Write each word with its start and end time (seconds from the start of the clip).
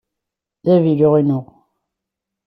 D 0.65 0.67
avilu-inu. 0.75 1.39